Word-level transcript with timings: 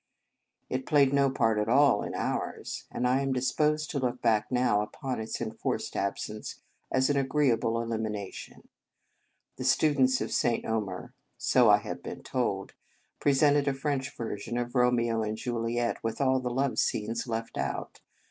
It 0.67 0.87
played 0.87 1.13
no 1.13 1.29
part 1.29 1.59
at 1.59 1.69
all 1.69 2.01
in 2.01 2.15
ours, 2.15 2.87
and 2.89 3.07
I 3.07 3.21
am 3.21 3.31
disposed 3.33 3.91
to 3.91 3.99
look 3.99 4.19
back 4.19 4.51
now 4.51 4.81
upon 4.81 5.19
its 5.19 5.39
enforced 5.39 5.95
absence 5.95 6.59
as 6.91 7.11
an 7.11 7.17
agree 7.17 7.51
able 7.51 7.79
elimination. 7.79 8.67
The 9.57 9.63
students 9.63 10.19
of 10.19 10.31
St. 10.31 10.65
Omer 10.65 11.13
so 11.37 11.69
I 11.69 11.77
have 11.77 12.01
been 12.01 12.23
told 12.23 12.73
pre 13.19 13.33
sented 13.33 13.67
a 13.67 13.75
French 13.75 14.17
version 14.17 14.57
of" 14.57 14.73
Romeo 14.73 15.21
and 15.21 15.37
Juliet," 15.37 16.03
with 16.03 16.19
all 16.19 16.39
the 16.39 16.49
love 16.49 16.79
scenes 16.79 17.27
left 17.27 17.55
out. 17.55 18.01